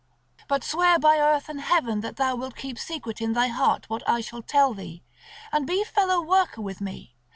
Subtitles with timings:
[0.47, 4.01] But swear by Earth and Heaven that thou wilt keep secret in thy heart what
[4.09, 5.03] I shall tell thee,
[5.51, 7.15] and be fellow worker with me.